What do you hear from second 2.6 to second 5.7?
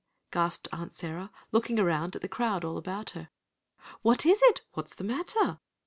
all about her. "What is it? What's the matter?"